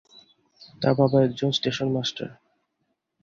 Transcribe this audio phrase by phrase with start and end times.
[0.81, 2.29] তার বাবা ছিলেন একজন স্টেশন মাস্টার।